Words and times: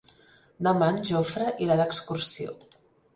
Demà 0.67 0.87
en 0.93 0.95
Jofre 1.09 1.51
irà 1.65 1.75
d'excursió. 1.83 2.57